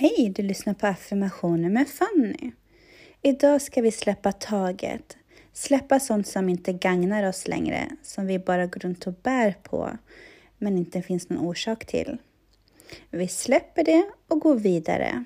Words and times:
Hej, 0.00 0.32
du 0.36 0.42
lyssnar 0.42 0.74
på 0.74 0.86
affirmationer 0.86 1.68
med 1.68 1.88
Fanny. 1.88 2.52
Idag 3.22 3.62
ska 3.62 3.82
vi 3.82 3.90
släppa 3.90 4.32
taget. 4.32 5.16
Släppa 5.52 6.00
sånt 6.00 6.26
som 6.26 6.48
inte 6.48 6.72
gagnar 6.72 7.28
oss 7.28 7.48
längre, 7.48 7.88
som 8.02 8.26
vi 8.26 8.38
bara 8.38 8.66
går 8.66 8.80
runt 8.80 9.06
och 9.06 9.12
bär 9.12 9.54
på, 9.62 9.90
men 10.58 10.78
inte 10.78 11.02
finns 11.02 11.28
någon 11.28 11.46
orsak 11.46 11.86
till. 11.86 12.16
Vi 13.10 13.28
släpper 13.28 13.84
det 13.84 14.10
och 14.28 14.40
går 14.40 14.54
vidare. 14.54 15.24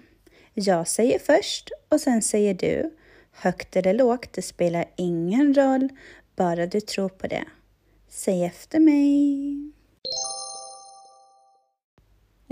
Jag 0.54 0.88
säger 0.88 1.18
först 1.18 1.70
och 1.88 2.00
sen 2.00 2.22
säger 2.22 2.54
du. 2.54 2.96
Högt 3.32 3.76
eller 3.76 3.94
lågt, 3.94 4.32
det 4.32 4.42
spelar 4.42 4.84
ingen 4.96 5.54
roll, 5.54 5.88
bara 6.36 6.66
du 6.66 6.80
tror 6.80 7.08
på 7.08 7.26
det. 7.26 7.44
Säg 8.08 8.44
efter 8.44 8.80
mig. 8.80 9.71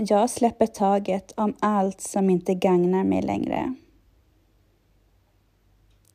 Jag 0.07 0.29
släpper 0.29 0.67
taget 0.67 1.33
om 1.37 1.53
allt 1.59 2.01
som 2.01 2.29
inte 2.29 2.53
gagnar 2.53 3.03
mig 3.03 3.21
längre. 3.21 3.73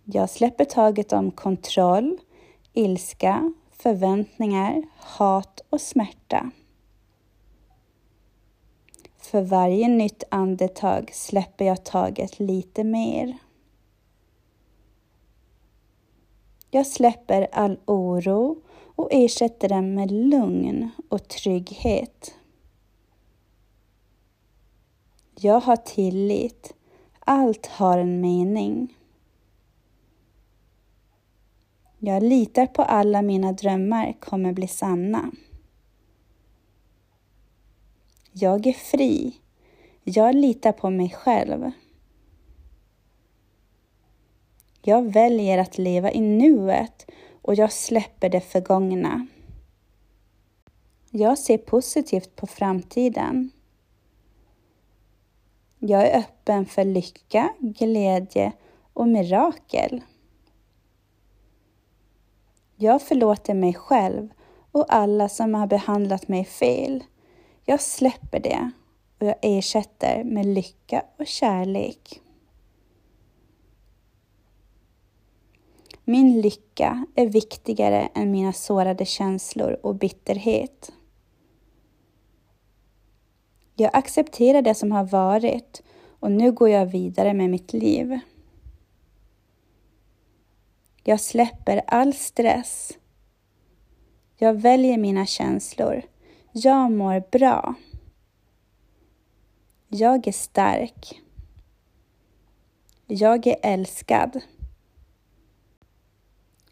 Jag 0.04 0.30
släpper 0.30 0.64
taget 0.64 1.12
om 1.12 1.30
kontroll, 1.30 2.18
ilska, 2.72 3.52
förväntningar, 3.70 4.82
hat 4.96 5.60
och 5.70 5.80
smärta. 5.80 6.50
För 9.18 9.42
varje 9.42 9.88
nytt 9.88 10.24
andetag 10.28 11.10
släpper 11.14 11.64
jag 11.64 11.84
taget 11.84 12.38
lite 12.38 12.84
mer. 12.84 13.38
Jag 16.70 16.86
släpper 16.86 17.48
all 17.52 17.78
oro 17.84 18.62
och 18.96 19.08
ersätter 19.12 19.68
den 19.68 19.94
med 19.94 20.10
lugn 20.10 20.90
och 21.08 21.28
trygghet. 21.28 22.35
Jag 25.40 25.60
har 25.60 25.76
tillit. 25.76 26.74
Allt 27.20 27.66
har 27.66 27.98
en 27.98 28.20
mening. 28.20 28.96
Jag 31.98 32.22
litar 32.22 32.66
på 32.66 32.82
alla 32.82 33.22
mina 33.22 33.52
drömmar 33.52 34.16
kommer 34.20 34.52
bli 34.52 34.68
sanna. 34.68 35.30
Jag 38.32 38.66
är 38.66 38.72
fri. 38.72 39.40
Jag 40.04 40.34
litar 40.34 40.72
på 40.72 40.90
mig 40.90 41.10
själv. 41.10 41.70
Jag 44.82 45.12
väljer 45.12 45.58
att 45.58 45.78
leva 45.78 46.12
i 46.12 46.20
nuet 46.20 47.10
och 47.42 47.54
jag 47.54 47.72
släpper 47.72 48.28
det 48.28 48.40
förgångna. 48.40 49.26
Jag 51.10 51.38
ser 51.38 51.58
positivt 51.58 52.36
på 52.36 52.46
framtiden. 52.46 53.50
Jag 55.88 56.06
är 56.06 56.18
öppen 56.18 56.66
för 56.66 56.84
lycka, 56.84 57.48
glädje 57.58 58.52
och 58.92 59.08
mirakel. 59.08 60.02
Jag 62.76 63.02
förlåter 63.02 63.54
mig 63.54 63.74
själv 63.74 64.28
och 64.72 64.94
alla 64.94 65.28
som 65.28 65.54
har 65.54 65.66
behandlat 65.66 66.28
mig 66.28 66.44
fel. 66.44 67.04
Jag 67.64 67.80
släpper 67.80 68.40
det 68.40 68.70
och 69.20 69.26
jag 69.26 69.34
ersätter 69.42 70.24
med 70.24 70.46
lycka 70.46 71.02
och 71.18 71.26
kärlek. 71.26 72.20
Min 76.04 76.40
lycka 76.40 77.06
är 77.14 77.26
viktigare 77.26 78.08
än 78.14 78.30
mina 78.30 78.52
sårade 78.52 79.04
känslor 79.04 79.78
och 79.82 79.94
bitterhet. 79.94 80.92
Jag 83.78 83.90
accepterar 83.92 84.62
det 84.62 84.74
som 84.74 84.92
har 84.92 85.04
varit 85.04 85.82
och 86.20 86.32
nu 86.32 86.52
går 86.52 86.68
jag 86.68 86.86
vidare 86.86 87.34
med 87.34 87.50
mitt 87.50 87.72
liv. 87.72 88.18
Jag 91.04 91.20
släpper 91.20 91.82
all 91.86 92.14
stress. 92.14 92.98
Jag 94.36 94.54
väljer 94.54 94.98
mina 94.98 95.26
känslor. 95.26 96.02
Jag 96.52 96.92
mår 96.92 97.22
bra. 97.30 97.74
Jag 99.88 100.28
är 100.28 100.32
stark. 100.32 101.20
Jag 103.06 103.46
är 103.46 103.56
älskad. 103.62 104.40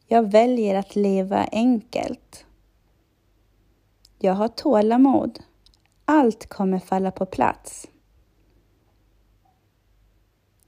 Jag 0.07 0.31
väljer 0.31 0.75
att 0.75 0.97
leva 0.97 1.45
enkelt. 1.53 2.47
Jag 4.19 4.35
har 4.35 4.49
tålamod. 4.49 5.39
Allt 6.15 6.47
kommer 6.49 6.79
falla 6.79 7.11
på 7.11 7.27
plats. 7.27 7.89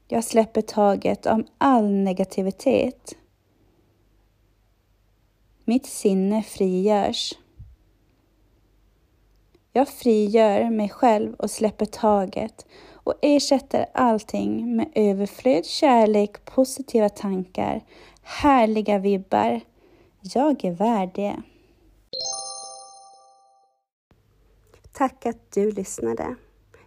Jag 0.08 0.24
släpper 0.24 0.62
taget 0.62 1.26
om 1.26 1.46
all 1.58 1.90
negativitet. 1.90 3.16
Mitt 5.64 5.86
sinne 5.86 6.42
frigörs. 6.42 7.34
Jag 9.72 9.88
frigör 9.88 10.70
mig 10.70 10.88
själv 10.88 11.34
och 11.34 11.50
släpper 11.50 11.86
taget 11.86 12.66
och 12.92 13.14
ersätter 13.22 13.86
allting 13.94 14.76
med 14.76 14.88
överflöd, 14.94 15.66
kärlek, 15.66 16.44
positiva 16.44 17.08
tankar, 17.08 17.84
härliga 18.22 18.98
vibbar. 18.98 19.60
Jag 20.20 20.64
är 20.64 20.72
värd 20.72 21.10
det. 21.14 21.36
Tack 24.98 25.26
att 25.26 25.52
du 25.52 25.70
lyssnade. 25.70 26.36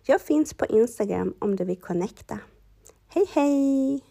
Jag 0.06 0.22
finns 0.22 0.53
på 0.53 0.66
Instagram 0.66 1.34
om 1.40 1.56
du 1.56 1.66
vill 1.66 1.81
connecta. 1.81 2.40
Hej 3.08 3.25
hej! 3.34 4.09